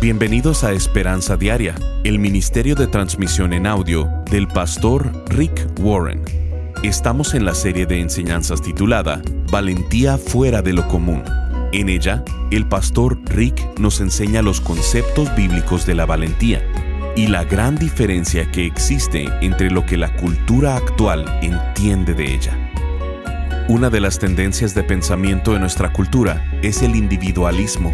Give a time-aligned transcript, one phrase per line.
[0.00, 6.22] Bienvenidos a Esperanza Diaria, el Ministerio de Transmisión en Audio del pastor Rick Warren.
[6.82, 9.20] Estamos en la serie de enseñanzas titulada
[9.52, 11.22] Valentía fuera de lo común.
[11.74, 16.64] En ella, el pastor Rick nos enseña los conceptos bíblicos de la valentía
[17.14, 22.56] y la gran diferencia que existe entre lo que la cultura actual entiende de ella.
[23.68, 27.92] Una de las tendencias de pensamiento de nuestra cultura es el individualismo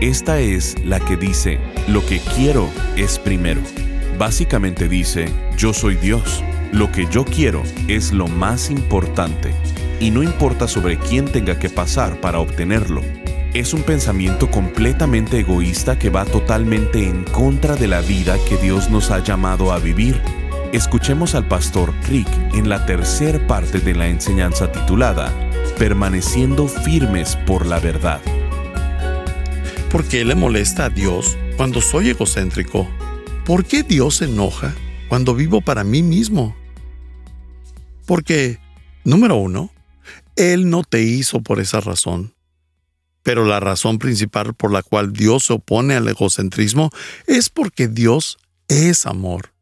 [0.00, 3.60] esta es la que dice, lo que quiero es primero.
[4.18, 6.42] Básicamente dice, yo soy Dios.
[6.72, 9.52] Lo que yo quiero es lo más importante.
[10.00, 13.02] Y no importa sobre quién tenga que pasar para obtenerlo.
[13.52, 18.88] Es un pensamiento completamente egoísta que va totalmente en contra de la vida que Dios
[18.88, 20.18] nos ha llamado a vivir.
[20.72, 25.30] Escuchemos al pastor Rick en la tercera parte de la enseñanza titulada
[25.78, 28.20] Permaneciendo firmes por la verdad.
[29.90, 32.88] ¿Por qué le molesta a Dios cuando soy egocéntrico?
[33.44, 34.72] ¿Por qué Dios se enoja
[35.08, 36.56] cuando vivo para mí mismo?
[38.06, 38.60] Porque,
[39.02, 39.72] número uno,
[40.36, 42.34] Él no te hizo por esa razón.
[43.24, 46.90] Pero la razón principal por la cual Dios se opone al egocentrismo
[47.26, 49.52] es porque Dios es amor.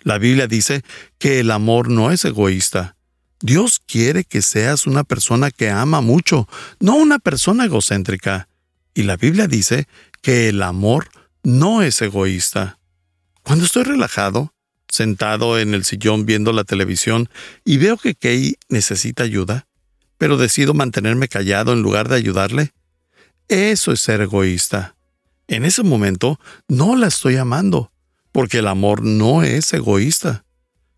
[0.00, 0.82] La Biblia dice
[1.16, 2.94] que el amor no es egoísta.
[3.40, 6.46] Dios quiere que seas una persona que ama mucho,
[6.78, 8.47] no una persona egocéntrica.
[8.98, 9.86] Y la Biblia dice
[10.22, 11.08] que el amor
[11.44, 12.80] no es egoísta.
[13.44, 14.52] Cuando estoy relajado,
[14.88, 17.28] sentado en el sillón viendo la televisión
[17.64, 19.68] y veo que Kay necesita ayuda,
[20.16, 22.72] pero decido mantenerme callado en lugar de ayudarle,
[23.46, 24.96] eso es ser egoísta.
[25.46, 27.92] En ese momento no la estoy amando,
[28.32, 30.44] porque el amor no es egoísta.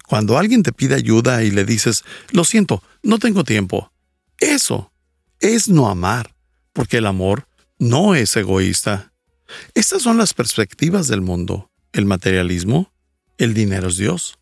[0.09, 3.93] Cuando alguien te pide ayuda y le dices, lo siento, no tengo tiempo,
[4.39, 4.91] eso
[5.39, 6.35] es no amar,
[6.73, 7.47] porque el amor
[7.81, 9.13] no es egoísta.
[9.75, 11.71] Estas son las perspectivas del mundo.
[11.93, 12.93] El materialismo,
[13.39, 14.39] el dinero es Dios.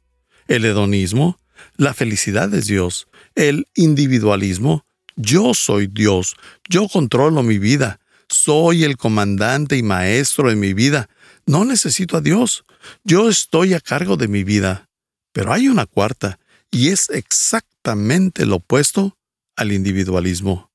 [0.48, 1.39] El hedonismo,
[1.77, 3.06] la felicidad es Dios.
[3.34, 4.84] El individualismo,
[5.16, 6.37] yo soy Dios.
[6.69, 8.00] Yo controlo mi vida.
[8.28, 11.09] Soy el comandante y maestro de mi vida.
[11.47, 12.65] No necesito a Dios.
[13.05, 14.88] Yo estoy a cargo de mi vida.
[15.32, 19.16] Pero hay una cuarta, y es exactamente lo opuesto
[19.55, 20.72] al individualismo,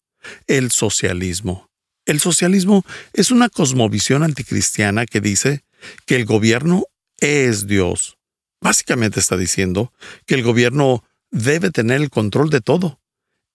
[0.47, 1.72] el socialismo.
[2.05, 5.63] El socialismo es una cosmovisión anticristiana que dice
[6.05, 6.85] que el gobierno
[7.19, 8.17] es Dios.
[8.61, 9.93] Básicamente está diciendo
[10.25, 12.99] que el gobierno debe tener el control de todo.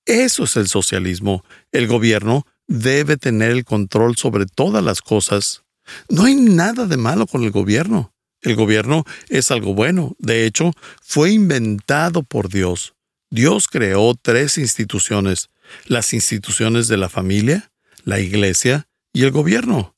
[0.07, 1.45] Eso es el socialismo.
[1.73, 5.65] El gobierno debe tener el control sobre todas las cosas.
[6.09, 8.13] No hay nada de malo con el gobierno.
[8.41, 10.15] El gobierno es algo bueno.
[10.19, 10.73] De hecho,
[11.03, 12.95] fue inventado por Dios.
[13.31, 15.51] Dios creó tres instituciones.
[15.87, 17.71] Las instituciones de la familia,
[18.09, 19.95] la iglesia y el gobierno.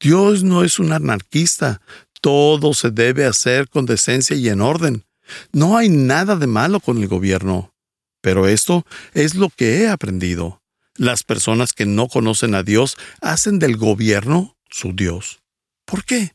[0.00, 1.82] Dios no es un anarquista.
[2.22, 5.04] Todo se debe hacer con decencia y en orden.
[5.52, 7.74] No hay nada de malo con el gobierno.
[8.22, 10.62] Pero esto es lo que he aprendido.
[10.96, 15.42] Las personas que no conocen a Dios hacen del gobierno su Dios.
[15.84, 16.32] ¿Por qué?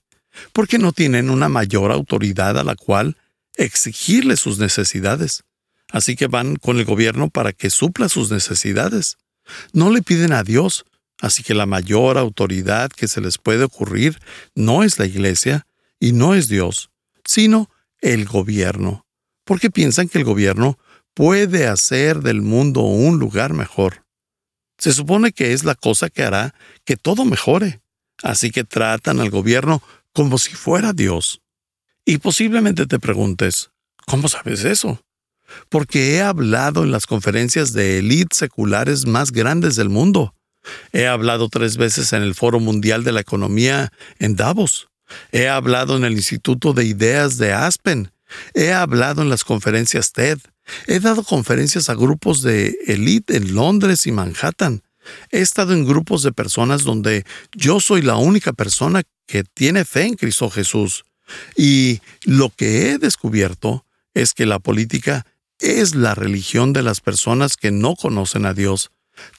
[0.54, 3.18] Porque no tienen una mayor autoridad a la cual
[3.56, 5.44] exigirle sus necesidades.
[5.92, 9.18] Así que van con el gobierno para que supla sus necesidades.
[9.74, 10.86] No le piden a Dios,
[11.22, 14.20] Así que la mayor autoridad que se les puede ocurrir
[14.56, 15.66] no es la Iglesia
[16.00, 16.92] y no es Dios,
[17.26, 17.70] sino
[18.02, 19.06] el gobierno,
[19.44, 20.78] porque piensan que el gobierno
[21.16, 24.06] puede hacer del mundo un lugar mejor.
[24.78, 26.54] Se supone que es la cosa que hará
[26.86, 27.82] que todo mejore,
[28.22, 29.82] así que tratan al gobierno
[30.14, 31.42] como si fuera Dios.
[32.06, 33.72] Y posiblemente te preguntes,
[34.06, 35.02] ¿cómo sabes eso?
[35.70, 40.36] Porque he hablado en las conferencias de élites seculares más grandes del mundo
[40.94, 44.88] He hablado tres veces en el Foro Mundial de la Economía en Davos.
[45.32, 48.12] He hablado en el Instituto de Ideas de Aspen.
[48.54, 50.40] He hablado en las conferencias TED.
[50.86, 54.84] He dado conferencias a grupos de élite en Londres y Manhattan.
[55.32, 60.04] He estado en grupos de personas donde yo soy la única persona que tiene fe
[60.04, 61.06] en Cristo Jesús.
[61.56, 65.26] Y lo que he descubierto es que la política
[65.60, 68.92] es la religión de las personas que no conocen a Dios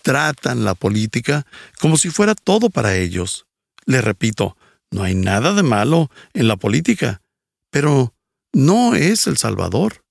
[0.03, 1.47] Tratan la política
[1.81, 3.47] como si fuera todo para ellos.
[3.87, 4.57] Les repito,
[4.91, 7.23] no hay nada de malo en la política,
[7.71, 8.15] pero
[8.53, 10.05] no es el Salvador.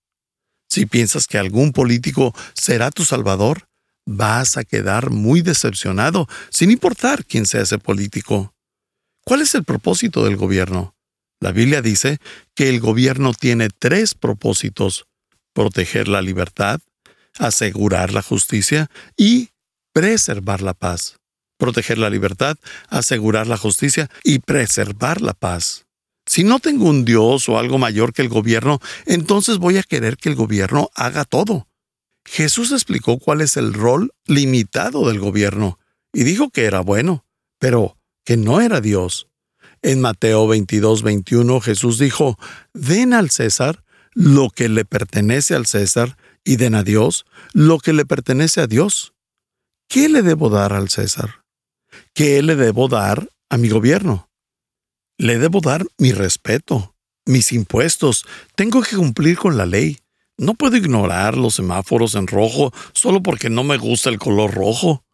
[0.69, 3.67] Si piensas que algún político será tu Salvador,
[4.05, 8.53] vas a quedar muy decepcionado, sin importar quién sea ese político.
[9.23, 10.95] ¿Cuál es el propósito del gobierno?
[11.39, 12.19] La Biblia dice
[12.55, 15.05] que el gobierno tiene tres propósitos,
[15.53, 16.79] proteger la libertad,
[17.37, 19.49] asegurar la justicia y
[19.97, 21.17] preservar la paz.
[21.59, 22.55] proteger la libertad,
[22.87, 25.87] asegurar la justicia y preservar la paz.
[26.27, 30.17] Si no tengo un Dios o algo mayor que el gobierno, entonces voy a querer
[30.17, 31.67] que el gobierno haga todo.
[32.25, 35.79] Jesús explicó cuál es el rol limitado del gobierno
[36.13, 37.25] y dijo que era bueno,
[37.57, 39.27] pero que no era Dios.
[39.81, 42.37] En Mateo 22, 21 Jesús dijo,
[42.75, 43.83] den al César
[44.13, 48.67] lo que le pertenece al César y den a Dios lo que le pertenece a
[48.67, 49.15] Dios.
[49.87, 51.43] ¿Qué le debo dar al César?
[52.13, 54.29] ¿Qué le debo dar a mi gobierno?
[55.17, 56.93] Le debo dar mi respeto,
[57.25, 58.25] mis impuestos.
[58.55, 59.99] Tengo que cumplir con la ley.
[60.37, 65.05] No puedo ignorar los semáforos en rojo solo porque no me gusta el color rojo.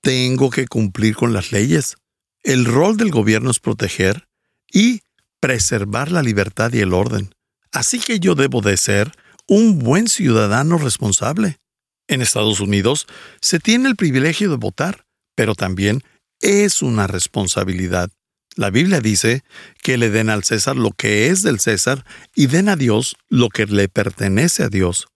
[0.00, 1.96] Tengo que cumplir con las leyes.
[2.42, 4.26] El rol del gobierno es proteger
[4.72, 5.02] y
[5.38, 7.34] preservar la libertad y el orden.
[7.72, 9.12] Así que yo debo de ser
[9.46, 11.58] un buen ciudadano responsable.
[12.06, 13.06] En Estados Unidos
[13.40, 16.02] se tiene el privilegio de votar, pero también
[16.40, 18.10] es una responsabilidad.
[18.56, 19.42] La Biblia dice
[19.82, 22.04] que le den al César lo que es del César
[22.34, 25.08] y den a Dios lo que le pertenece a Dios.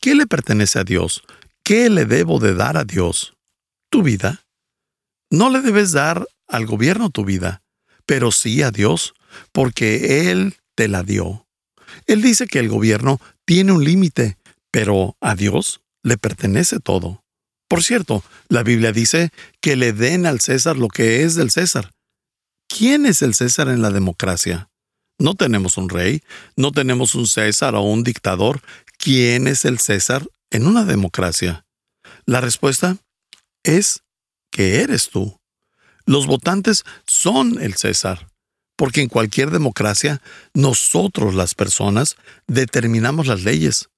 [0.00, 1.22] ¿Qué le pertenece a Dios?
[1.62, 3.34] ¿Qué le debo de dar a Dios?
[3.88, 4.44] Tu vida.
[5.30, 7.62] No le debes dar al gobierno tu vida,
[8.04, 9.14] pero sí a Dios,
[9.52, 11.46] porque Él te la dio.
[12.06, 14.38] Él dice que el gobierno tiene un límite,
[14.70, 17.22] pero a Dios le pertenece todo.
[17.68, 21.92] Por cierto, la Biblia dice que le den al César lo que es del César.
[22.68, 24.68] ¿Quién es el César en la democracia?
[25.18, 26.22] No tenemos un rey,
[26.56, 28.60] no tenemos un César o un dictador.
[28.98, 31.64] ¿Quién es el César en una democracia?
[32.26, 32.96] La respuesta
[33.62, 34.02] es
[34.50, 35.38] que eres tú.
[36.04, 38.28] Los votantes son el César,
[38.76, 40.20] porque en cualquier democracia
[40.54, 42.16] nosotros las personas
[42.46, 43.88] determinamos las leyes.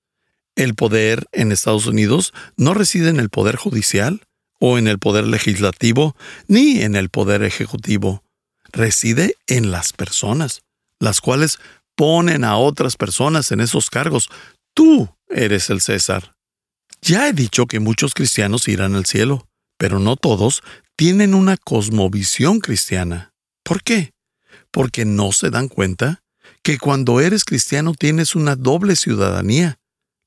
[0.56, 4.22] El poder en Estados Unidos no reside en el poder judicial
[4.60, 6.16] o en el poder legislativo
[6.46, 8.22] ni en el poder ejecutivo.
[8.72, 10.62] Reside en las personas,
[11.00, 11.58] las cuales
[11.96, 14.30] ponen a otras personas en esos cargos.
[14.74, 16.34] Tú eres el César.
[17.02, 19.46] Ya he dicho que muchos cristianos irán al cielo,
[19.76, 20.62] pero no todos
[20.96, 23.32] tienen una cosmovisión cristiana.
[23.62, 24.12] ¿Por qué?
[24.70, 26.22] Porque no se dan cuenta
[26.62, 29.78] que cuando eres cristiano tienes una doble ciudadanía.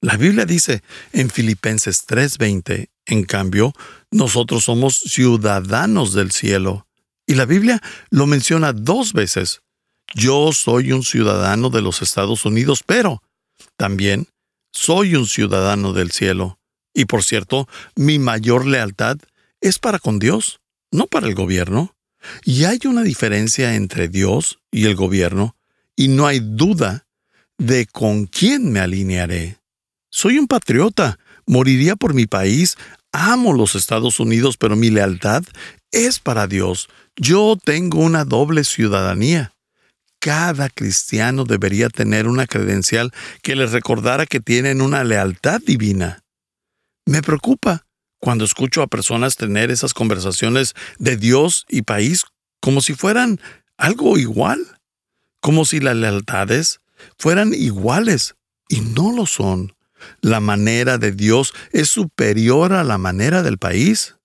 [0.02, 3.74] La Biblia dice en Filipenses 3:20, en cambio,
[4.12, 6.88] nosotros somos ciudadanos del cielo.
[7.26, 9.62] Y la Biblia lo menciona dos veces.
[10.14, 13.24] Yo soy un ciudadano de los Estados Unidos, pero
[13.76, 14.28] también
[14.72, 16.60] soy un ciudadano del cielo.
[16.94, 19.18] Y por cierto, mi mayor lealtad
[19.62, 20.60] es para con Dios,
[20.92, 21.96] no para el gobierno.
[22.44, 25.56] Y hay una diferencia entre Dios y el gobierno,
[25.96, 27.08] y no hay duda
[27.58, 29.58] de con quién me alinearé.
[30.20, 32.76] Soy un patriota, moriría por mi país,
[33.12, 35.44] amo los Estados Unidos, pero mi lealtad
[35.92, 36.90] es para Dios.
[37.18, 39.54] Yo tengo una doble ciudadanía.
[40.18, 46.24] Cada cristiano debería tener una credencial que les recordara que tienen una lealtad divina.
[47.06, 47.86] Me preocupa
[48.18, 52.26] cuando escucho a personas tener esas conversaciones de Dios y país
[52.60, 53.40] como si fueran
[53.78, 54.80] algo igual,
[55.42, 56.80] como si las lealtades
[57.20, 58.34] fueran iguales,
[58.68, 59.77] y no lo son.
[60.22, 64.16] La manera de Dios es superior a la manera del país.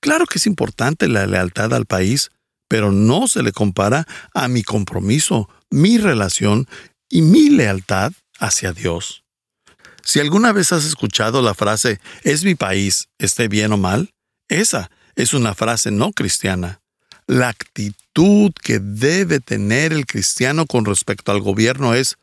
[0.00, 2.30] Claro que es importante la lealtad al país,
[2.68, 6.68] pero no se le compara a mi compromiso, mi relación
[7.08, 9.24] y mi lealtad hacia Dios.
[10.02, 14.10] Si alguna vez has escuchado la frase es mi país, esté bien o mal,
[14.48, 16.80] esa es una frase no cristiana.
[17.26, 22.16] La actitud que debe tener el cristiano con respecto al gobierno es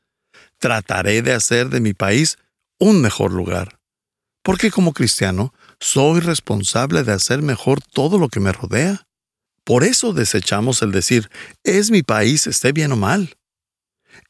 [0.58, 2.38] trataré de hacer de mi país
[2.80, 3.80] un mejor lugar.
[4.44, 9.08] Porque como cristiano soy responsable de hacer mejor todo lo que me rodea.
[9.64, 11.30] Por eso desechamos el decir
[11.64, 13.36] es mi país, esté bien o mal.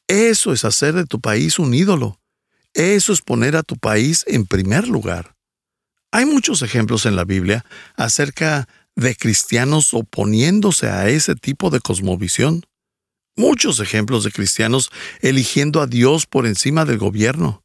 [0.08, 2.20] Eso es hacer de tu país un ídolo,
[2.74, 5.36] eso es poner a tu país en primer lugar.
[6.12, 12.66] Hay muchos ejemplos en la Biblia acerca de cristianos oponiéndose a ese tipo de cosmovisión.
[13.36, 14.90] Muchos ejemplos de cristianos
[15.22, 17.64] eligiendo a Dios por encima del gobierno.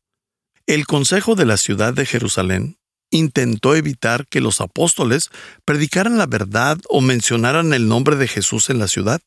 [0.66, 2.76] El Consejo de la Ciudad de Jerusalén
[3.11, 5.31] intentó evitar que los apóstoles
[5.64, 9.21] predicaran la verdad o mencionaran el nombre de Jesús en la ciudad.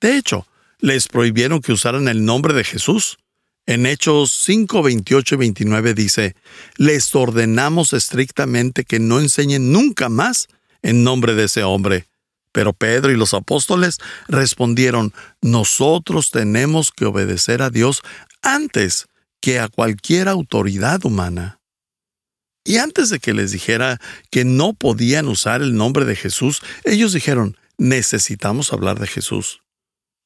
[0.00, 0.46] De hecho,
[0.78, 3.16] les prohibieron que usaran el nombre de Jesús.
[3.66, 6.36] En Hechos 5, 28 y 29 dice,
[6.76, 10.48] les ordenamos estrictamente que no enseñen nunca más
[10.82, 12.06] en nombre de ese hombre.
[12.52, 13.98] Pero Pedro y los apóstoles
[14.28, 18.02] respondieron, nosotros tenemos que obedecer a Dios
[18.42, 19.06] antes
[19.56, 21.60] a cualquier autoridad humana.
[22.64, 23.98] Y antes de que les dijera
[24.30, 29.62] que no podían usar el nombre de Jesús, ellos dijeron, necesitamos hablar de Jesús.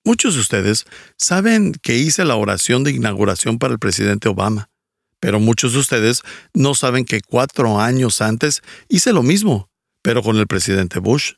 [0.05, 0.85] Muchos de ustedes
[1.17, 4.71] saben que hice la oración de inauguración para el presidente Obama,
[5.21, 9.71] pero muchos de ustedes no saben que cuatro años antes hice lo mismo,
[10.03, 11.35] pero con el presidente Bush.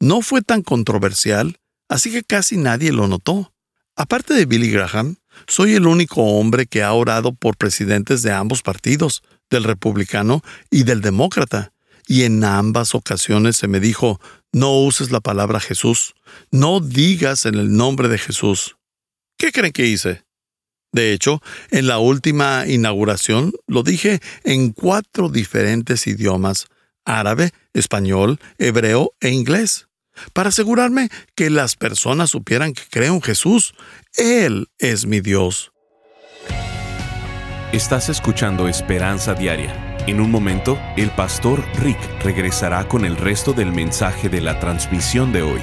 [0.00, 1.58] No fue tan controversial,
[1.90, 3.52] así que casi nadie lo notó.
[4.00, 5.16] Aparte de Billy Graham,
[5.48, 10.40] soy el único hombre que ha orado por presidentes de ambos partidos, del republicano
[10.70, 11.72] y del demócrata,
[12.06, 14.20] y en ambas ocasiones se me dijo,
[14.52, 16.14] no uses la palabra Jesús,
[16.52, 18.76] no digas en el nombre de Jesús.
[19.36, 20.22] ¿Qué creen que hice?
[20.92, 26.68] De hecho, en la última inauguración lo dije en cuatro diferentes idiomas,
[27.04, 29.87] árabe, español, hebreo e inglés,
[30.32, 33.74] para asegurarme que las personas supieran que creo en Jesús.
[34.14, 35.72] Él es mi Dios.
[37.72, 39.88] Estás escuchando Esperanza Diaria.
[40.06, 45.32] En un momento, el pastor Rick regresará con el resto del mensaje de la transmisión
[45.32, 45.60] de hoy.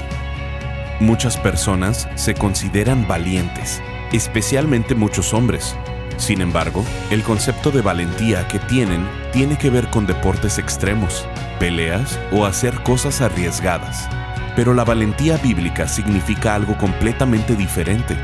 [1.00, 3.82] Muchas personas se consideran valientes,
[4.14, 5.76] especialmente muchos hombres.
[6.18, 11.28] Sin embargo, el concepto de valentía que tienen tiene que ver con deportes extremos,
[11.60, 14.08] peleas o hacer cosas arriesgadas.
[14.56, 18.18] Pero la valentía bíblica significa algo completamente diferente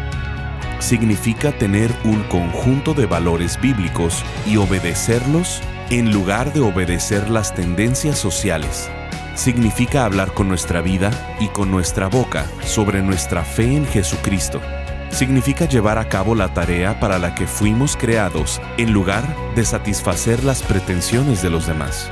[0.82, 8.18] significa tener un conjunto de valores bíblicos y obedecerlos en lugar de obedecer las tendencias
[8.18, 8.90] sociales.
[9.36, 14.62] Significa hablar con nuestra vida y con nuestra boca sobre nuestra fe en Jesucristo.
[15.10, 19.24] Significa llevar a cabo la tarea para la que fuimos creados en lugar
[19.56, 22.10] de satisfacer las pretensiones de los demás.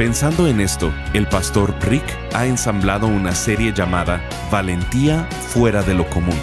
[0.00, 6.08] Pensando en esto, el pastor Rick ha ensamblado una serie llamada Valentía fuera de lo
[6.08, 6.38] común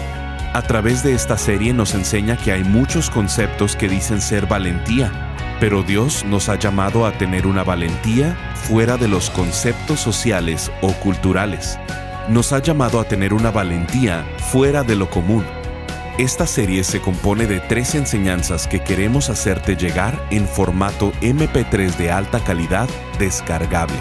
[0.54, 5.12] a través de esta serie nos enseña que hay muchos conceptos que dicen ser valentía,
[5.60, 10.92] pero Dios nos ha llamado a tener una valentía fuera de los conceptos sociales o
[10.94, 11.78] culturales.
[12.28, 15.44] Nos ha llamado a tener una valentía fuera de lo común.
[16.18, 22.10] Esta serie se compone de tres enseñanzas que queremos hacerte llegar en formato MP3 de
[22.10, 22.88] alta calidad
[23.20, 24.00] descargable.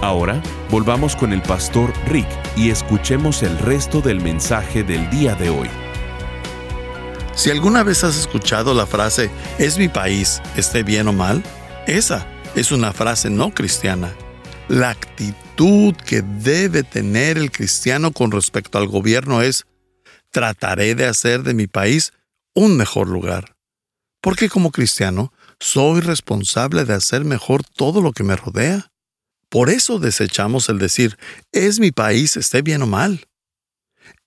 [0.00, 5.50] Ahora volvamos con el pastor Rick y escuchemos el resto del mensaje del día de
[5.50, 5.68] hoy.
[7.34, 11.42] Si alguna vez has escuchado la frase, es mi país, esté bien o mal,
[11.86, 14.12] esa es una frase no cristiana.
[14.68, 19.66] La actitud que debe tener el cristiano con respecto al gobierno es,
[20.30, 22.12] trataré de hacer de mi país
[22.54, 23.53] un mejor lugar.
[24.24, 28.90] Porque como cristiano, soy responsable de hacer mejor todo lo que me rodea.
[29.48, 31.16] Por eso desechamos el decir,
[31.52, 33.28] es mi país, esté bien o mal.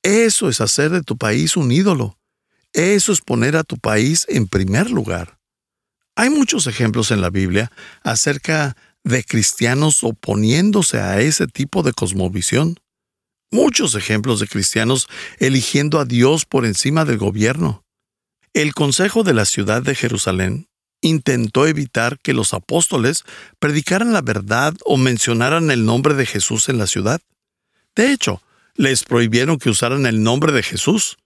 [0.03, 2.17] Eso es hacer de tu país un ídolo
[2.77, 5.39] eso es poner a tu país en primer lugar.
[6.15, 7.71] Hay muchos ejemplos en la Biblia
[8.03, 12.75] acerca de cristianos oponiéndose a ese tipo de cosmovisión.
[13.51, 15.07] Muchos ejemplos de cristianos
[15.39, 17.83] eligiendo a Dios por encima del gobierno.
[18.57, 20.67] El Consejo de la Ciudad de Jerusalén
[21.01, 23.23] intentó evitar que los apóstoles
[23.59, 27.21] predicaran la verdad o mencionaran el nombre de Jesús en la ciudad.
[27.95, 28.41] De hecho,
[28.73, 31.17] les prohibieron que usaran el nombre de Jesús.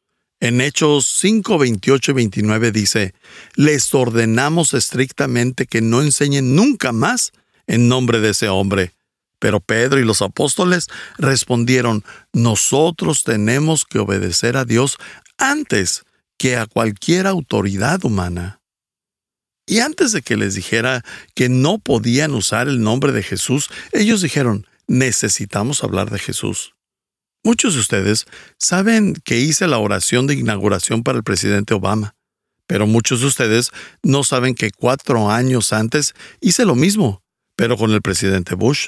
[0.42, 3.14] En Hechos 5, 28 y 29 dice,
[3.56, 7.32] les ordenamos estrictamente que no enseñen nunca más
[7.66, 8.92] en nombre de ese hombre.
[9.40, 14.98] Pero Pedro y los apóstoles respondieron, nosotros tenemos que obedecer a Dios
[15.38, 16.04] antes
[16.42, 18.64] que a cualquier autoridad humana.
[19.68, 21.06] Y antes de que les dijera
[21.36, 26.74] que no podían usar el nombre de Jesús, ellos dijeron, necesitamos hablar de Jesús.
[27.44, 28.26] Muchos de ustedes
[28.58, 32.16] saben que hice la oración de inauguración para el presidente Obama,
[32.66, 33.70] pero muchos de ustedes
[34.02, 37.22] no saben que cuatro años antes hice lo mismo,
[37.56, 38.88] pero con el presidente Bush.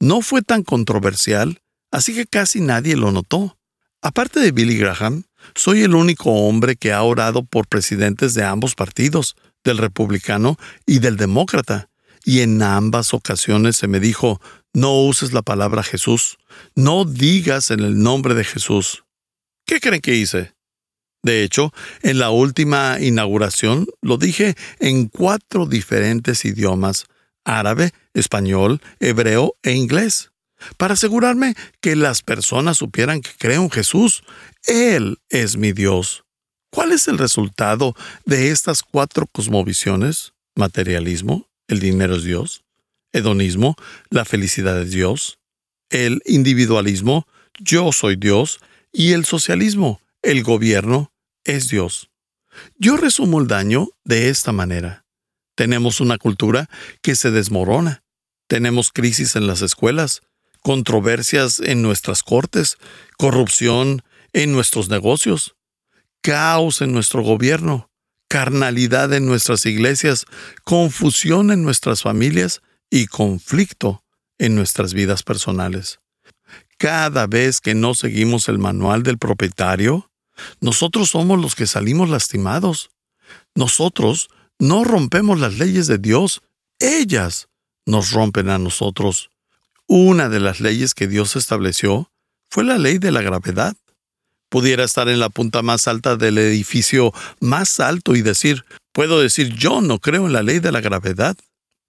[0.00, 3.60] No fue tan controversial, así que casi nadie lo notó.
[4.02, 5.22] Aparte de Billy Graham,
[5.54, 10.56] soy el único hombre que ha orado por presidentes de ambos partidos, del republicano
[10.86, 11.88] y del demócrata,
[12.24, 14.40] y en ambas ocasiones se me dijo,
[14.72, 16.38] no uses la palabra Jesús,
[16.74, 19.04] no digas en el nombre de Jesús.
[19.66, 20.54] ¿Qué creen que hice?
[21.22, 27.06] De hecho, en la última inauguración lo dije en cuatro diferentes idiomas,
[27.44, 30.30] árabe, español, hebreo e inglés,
[30.76, 34.22] para asegurarme que las personas supieran que creo en Jesús.
[34.64, 36.24] Él es mi Dios.
[36.70, 40.32] ¿Cuál es el resultado de estas cuatro cosmovisiones?
[40.54, 42.64] Materialismo, el dinero es Dios,
[43.12, 43.76] hedonismo,
[44.08, 45.38] la felicidad es Dios,
[45.90, 47.26] el individualismo,
[47.58, 48.60] yo soy Dios,
[48.92, 51.12] y el socialismo, el gobierno,
[51.44, 52.10] es Dios.
[52.76, 55.04] Yo resumo el daño de esta manera.
[55.56, 56.68] Tenemos una cultura
[57.02, 58.02] que se desmorona.
[58.48, 60.22] Tenemos crisis en las escuelas,
[60.62, 62.78] controversias en nuestras cortes,
[63.16, 64.02] corrupción
[64.32, 65.54] en nuestros negocios,
[66.22, 67.90] caos en nuestro gobierno,
[68.28, 70.26] carnalidad en nuestras iglesias,
[70.64, 74.04] confusión en nuestras familias y conflicto
[74.38, 76.00] en nuestras vidas personales.
[76.78, 80.10] Cada vez que no seguimos el manual del propietario,
[80.60, 82.90] nosotros somos los que salimos lastimados.
[83.54, 86.42] Nosotros no rompemos las leyes de Dios,
[86.78, 87.48] ellas
[87.84, 89.30] nos rompen a nosotros.
[89.92, 92.12] Una de las leyes que Dios estableció
[92.48, 93.74] fue la ley de la gravedad.
[94.48, 99.52] Pudiera estar en la punta más alta del edificio más alto y decir, puedo decir
[99.52, 101.36] yo no creo en la ley de la gravedad.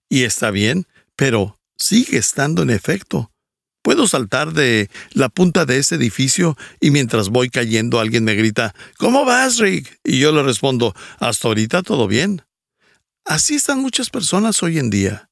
[0.08, 3.30] Y está bien, pero sigue estando en efecto.
[3.82, 8.74] Puedo saltar de la punta de ese edificio y mientras voy cayendo alguien me grita,
[8.98, 10.00] ¿Cómo vas, Rick?
[10.02, 12.42] Y yo le respondo, hasta ahorita todo bien.
[13.24, 15.30] Así están muchas personas hoy en día,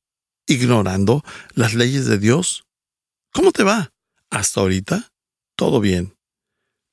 [0.51, 2.67] ignorando las leyes de Dios.
[3.33, 3.93] ¿Cómo te va?
[4.31, 5.13] Hasta ahorita
[5.57, 6.17] todo bien.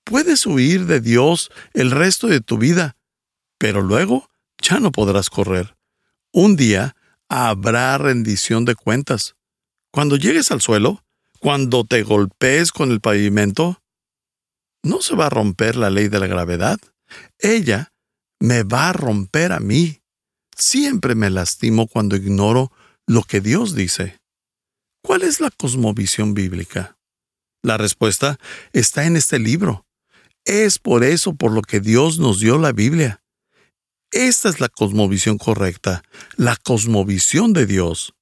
[0.04, 2.96] Puedes huir de Dios el resto de tu vida,
[3.58, 4.30] pero luego
[4.62, 5.76] ya no podrás correr.
[6.32, 6.96] Un día
[7.30, 9.36] habrá rendición de cuentas.
[9.92, 11.04] Cuando llegues al suelo,
[11.40, 13.82] cuando te golpees con el pavimento,
[14.84, 16.80] no se va a romper la ley de la gravedad.
[17.40, 17.94] Ella
[18.40, 20.02] me va a romper a mí.
[20.56, 22.72] Siempre me lastimo cuando ignoro
[23.08, 24.20] lo que Dios dice.
[25.02, 26.98] ¿Cuál es la cosmovisión bíblica?
[27.64, 28.38] La respuesta
[28.74, 29.86] está en este libro.
[30.46, 33.24] Es por eso por lo que Dios nos dio la Biblia.
[34.12, 36.04] Esta es la cosmovisión correcta,
[36.36, 38.14] la cosmovisión de Dios.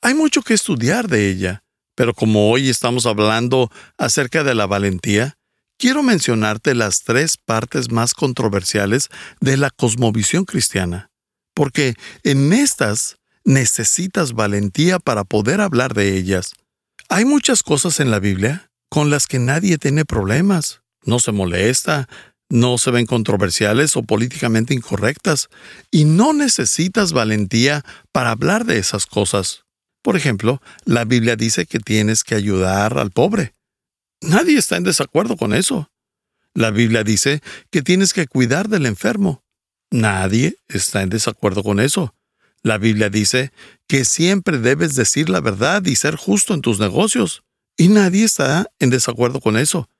[0.00, 5.36] Hay mucho que estudiar de ella, pero como hoy estamos hablando acerca de la valentía,
[5.78, 9.08] quiero mencionarte las tres partes más controversiales
[9.40, 11.10] de la cosmovisión cristiana,
[11.54, 16.54] porque en estas necesitas valentía para poder hablar de ellas.
[17.08, 22.08] Hay muchas cosas en la Biblia con las que nadie tiene problemas, no se molesta,
[22.48, 25.48] no se ven controversiales o políticamente incorrectas,
[25.90, 29.64] y no necesitas valentía para hablar de esas cosas.
[30.02, 33.54] Por ejemplo, la Biblia dice que tienes que ayudar al pobre.
[34.20, 35.90] Nadie está en desacuerdo con eso.
[36.54, 39.42] La Biblia dice que tienes que cuidar del enfermo.
[39.90, 42.14] Nadie está en desacuerdo con eso.
[42.64, 43.52] La Biblia dice
[43.86, 47.44] que siempre debes decir la verdad y ser justo en tus negocios.
[47.76, 49.90] Y nadie está en desacuerdo con eso.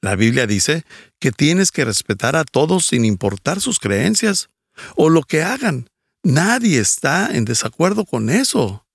[0.00, 0.84] La Biblia dice
[1.20, 4.48] que tienes que respetar a todos sin importar sus creencias
[4.96, 5.90] o lo que hagan.
[6.22, 8.86] Nadie está en desacuerdo con eso.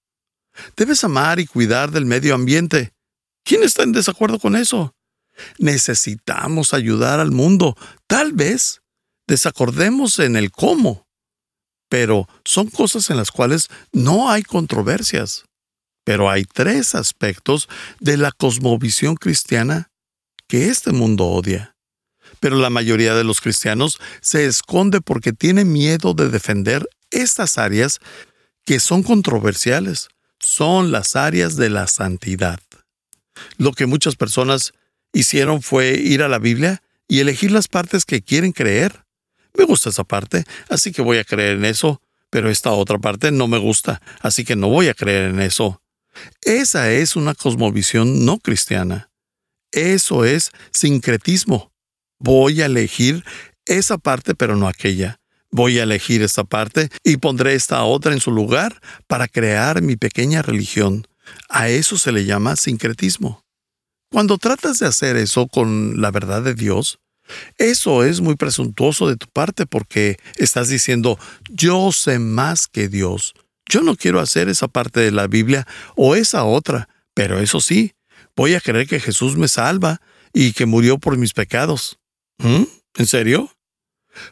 [0.76, 2.94] Debes amar y cuidar del medio ambiente.
[3.44, 4.96] ¿Quién está en desacuerdo con eso?
[5.60, 7.78] Necesitamos ayudar al mundo.
[8.08, 8.82] Tal vez
[9.28, 11.08] desacordemos en el cómo,
[11.89, 15.43] pero son cosas en las cuales no hay controversias.
[16.06, 17.67] Pero hay tres aspectos
[17.99, 19.91] de la cosmovisión cristiana
[20.47, 21.75] que este mundo odia.
[22.39, 27.99] Pero la mayoría de los cristianos se esconde porque tiene miedo de defender estas áreas
[28.65, 32.60] que son controversiales son las áreas de la santidad.
[33.58, 34.73] Lo que muchas personas
[35.12, 39.06] hicieron fue ir a la Biblia y elegir las partes que quieren creer.
[39.57, 43.31] Me gusta esa parte, así que voy a creer en eso, pero esta otra parte
[43.31, 45.81] no me gusta, así que no voy a creer en eso.
[46.41, 49.09] Esa es una cosmovisión no cristiana.
[49.71, 51.71] Eso es sincretismo.
[52.19, 53.23] Voy a elegir
[53.65, 55.19] esa parte, pero no aquella.
[55.51, 59.95] Voy a elegir esta parte y pondré esta otra en su lugar para crear mi
[59.95, 61.07] pequeña religión.
[61.49, 63.43] A eso se le llama sincretismo.
[64.12, 66.99] Cuando tratas de hacer eso con la verdad de Dios,
[67.58, 71.18] eso es muy presuntuoso de tu parte porque estás diciendo,
[71.50, 73.34] yo sé más que Dios.
[73.68, 77.94] Yo no quiero hacer esa parte de la Biblia o esa otra, pero eso sí,
[78.39, 80.00] Voy a creer que Jesús me salva
[80.32, 82.00] y que murió por mis pecados.
[82.38, 82.63] ¿Mm?
[82.96, 83.52] ¿En serio?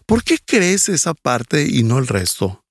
[0.05, 2.63] ¿Por qué crees esa parte y no el resto?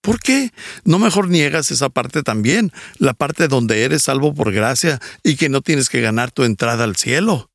[0.00, 0.52] ¿Por qué?
[0.84, 5.50] ¿No mejor niegas esa parte también, la parte donde eres salvo por gracia y que
[5.50, 7.50] no tienes que ganar tu entrada al cielo?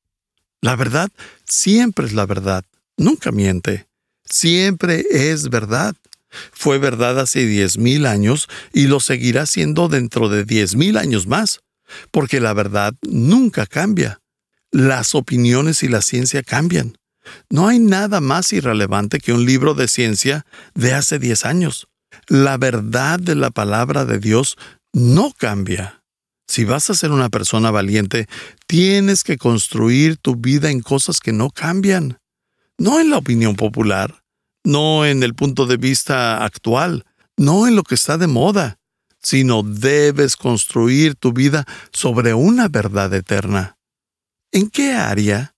[0.61, 1.09] La verdad
[1.47, 2.65] siempre es la verdad,
[2.97, 3.87] nunca miente,
[4.25, 5.95] siempre es verdad.
[6.51, 11.27] Fue verdad hace diez mil años y lo seguirá siendo dentro de diez mil años
[11.27, 11.61] más,
[12.11, 14.19] porque la verdad nunca cambia.
[14.71, 16.97] Las opiniones y la ciencia cambian.
[17.49, 21.87] No hay nada más irrelevante que un libro de ciencia de hace diez años.
[22.27, 24.57] La verdad de la palabra de Dios
[24.93, 26.03] no cambia.
[26.47, 28.27] Si vas a ser una persona valiente,
[28.67, 32.19] tienes que construir tu vida en cosas que no cambian.
[32.77, 34.23] No en la opinión popular,
[34.63, 37.05] no en el punto de vista actual,
[37.37, 38.79] no en lo que está de moda,
[39.21, 43.77] sino debes construir tu vida sobre una verdad eterna.
[44.51, 45.55] ¿En qué área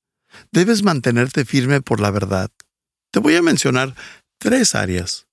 [0.51, 2.49] debes mantenerte firme por la verdad?
[3.11, 3.93] Te voy a mencionar
[4.39, 5.27] tres áreas.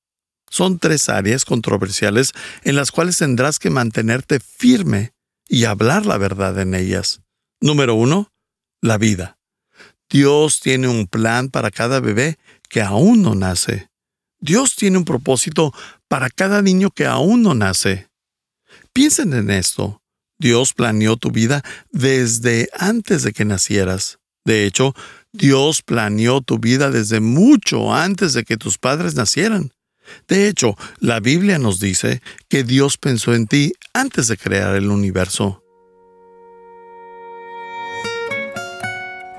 [0.51, 5.14] Son tres áreas controversiales en las cuales tendrás que mantenerte firme
[5.49, 7.23] y hablar la verdad en ellas.
[7.61, 8.33] Número uno,
[8.81, 9.39] la vida.
[10.11, 13.89] Dios tiene un plan para cada bebé que aún no nace.
[14.39, 15.73] Dios tiene un propósito
[16.09, 18.09] para cada niño que aún no nace.
[18.93, 20.03] Piensen en esto.
[20.39, 24.19] Dios planeó tu vida desde antes de que nacieras.
[24.45, 24.95] De hecho,
[25.33, 29.73] Dios planeó tu vida desde mucho antes de que tus padres nacieran.
[30.29, 34.91] De hecho, la Biblia nos dice que Dios pensó en ti antes de crear el
[34.91, 35.65] universo.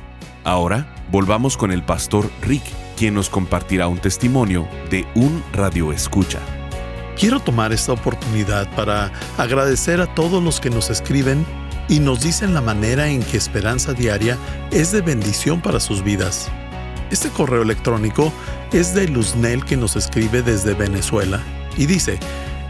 [0.44, 2.64] Ahora volvamos con el pastor Rick,
[2.96, 6.40] quien nos compartirá un testimonio de un radio escucha.
[7.18, 11.44] Quiero tomar esta oportunidad para agradecer a todos los que nos escriben
[11.88, 14.38] y nos dicen la manera en que Esperanza Diaria
[14.70, 16.48] es de bendición para sus vidas.
[17.10, 18.32] Este correo electrónico
[18.72, 21.40] es de Luznel que nos escribe desde Venezuela
[21.76, 22.18] y dice,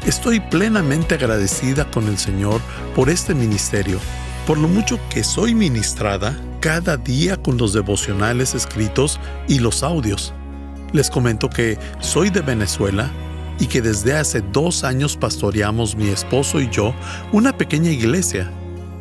[0.07, 2.61] Estoy plenamente agradecida con el Señor
[2.97, 4.01] por este ministerio,
[4.49, 10.35] por lo mucho que soy ministrada cada día con los devocionales escritos y los audios.
[10.93, 13.13] Les comento que soy de Venezuela
[13.59, 16.95] y que desde hace dos años pastoreamos mi esposo y yo
[17.33, 18.51] una pequeña iglesia.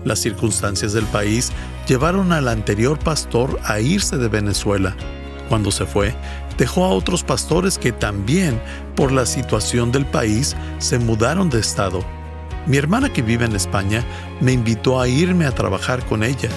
[0.04, 1.52] Las circunstancias del país
[1.88, 4.96] llevaron al anterior pastor a irse de Venezuela.
[5.48, 6.16] Cuando se fue,
[6.58, 8.62] dejó a otros pastores que también,
[8.96, 12.04] por la situación del país, se mudaron de estado.
[12.68, 14.04] Mi hermana que vive en España
[14.40, 16.50] me invitó a irme a trabajar con ella.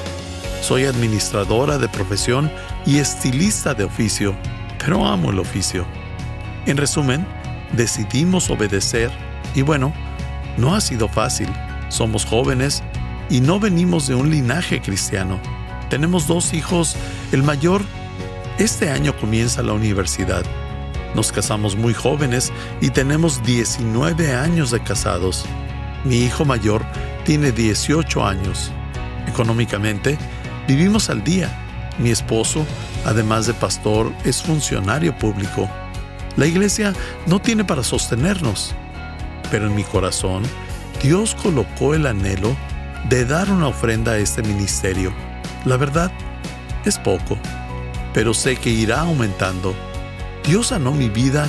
[0.63, 2.51] Soy administradora de profesión
[2.87, 4.35] y estilista de oficio,
[4.79, 5.87] pero amo el oficio.
[6.67, 7.27] En resumen,
[7.73, 9.11] decidimos obedecer
[9.55, 9.93] y bueno,
[10.57, 11.49] no ha sido fácil.
[11.89, 12.83] Somos jóvenes
[13.31, 15.41] y no venimos de un linaje cristiano.
[15.91, 16.97] Tenemos dos hijos,
[17.33, 17.83] el mayor
[18.59, 20.45] este año comienza la universidad.
[21.15, 25.45] Nos casamos muy jóvenes y tenemos 19 años de casados.
[26.05, 26.85] Mi hijo mayor
[27.25, 28.71] tiene 18 años.
[29.27, 30.19] Económicamente,
[30.69, 31.51] vivimos al día.
[31.99, 32.65] Mi esposo,
[33.05, 35.69] además de pastor, es funcionario público.
[36.37, 36.93] La iglesia
[37.27, 38.75] no tiene para sostenernos,
[39.51, 40.43] pero en mi corazón
[41.03, 42.57] Dios colocó el anhelo
[43.09, 45.13] de dar una ofrenda a este ministerio.
[45.65, 46.11] La verdad,
[46.85, 47.39] es poco,
[48.13, 49.75] pero sé que irá aumentando.
[50.45, 51.49] Dios sanó mi vida,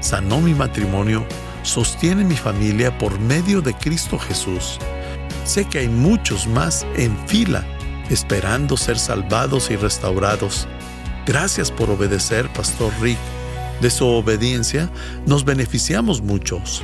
[0.00, 1.24] sanó mi matrimonio,
[1.62, 4.78] sostiene mi familia por medio de Cristo Jesús.
[5.44, 7.64] Sé que hay muchos más en fila
[8.10, 10.68] esperando ser salvados y restaurados.
[11.26, 13.18] Gracias por obedecer, Pastor Rick.
[13.80, 14.90] De su obediencia
[15.26, 16.82] nos beneficiamos muchos.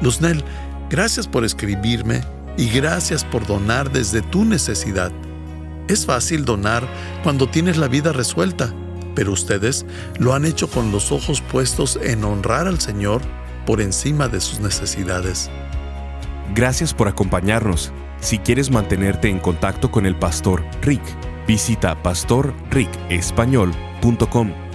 [0.00, 0.44] Luznel,
[0.90, 2.22] gracias por escribirme
[2.56, 5.10] y gracias por donar desde tu necesidad.
[5.88, 6.86] Es fácil donar
[7.22, 8.72] cuando tienes la vida resuelta,
[9.14, 9.86] pero ustedes
[10.18, 13.22] lo han hecho con los ojos puestos en honrar al Señor
[13.66, 15.50] por encima de sus necesidades.
[16.54, 17.92] Gracias por acompañarnos.
[18.20, 21.02] Si quieres mantenerte en contacto con el pastor Rick,
[21.46, 24.61] visita pastorricespañol.com